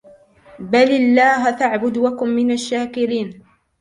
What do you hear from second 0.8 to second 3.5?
اللَّهَ فَاعْبُدْ وَكُنْ مِنَ الشَّاكِرِينَ